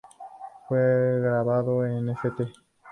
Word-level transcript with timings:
Fue 0.67 1.19
grabado 1.21 1.85
en 1.85 2.07
Ft. 2.15 2.49